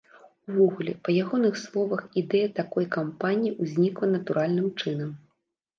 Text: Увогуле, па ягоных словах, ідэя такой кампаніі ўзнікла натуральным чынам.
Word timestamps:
Увогуле, 0.51 0.93
па 1.07 1.13
ягоных 1.25 1.59
словах, 1.65 2.01
ідэя 2.23 2.49
такой 2.61 2.85
кампаніі 2.99 3.55
ўзнікла 3.61 4.15
натуральным 4.17 4.67
чынам. 4.81 5.19